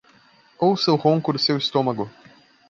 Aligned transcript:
Ouça 0.65 0.91
o 0.91 0.95
ronco 0.95 1.31
do 1.31 1.37
seu 1.37 1.57
estômago 1.59 2.09